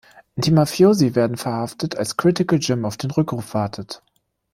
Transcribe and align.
Die 0.35 0.49
Mafiosi 0.49 1.13
werden 1.13 1.37
verhaftet, 1.37 1.95
als 1.95 2.17
Critical 2.17 2.57
Jim 2.57 2.85
auf 2.85 2.97
den 2.97 3.11
Rückruf 3.11 3.53
wartet. 3.53 4.01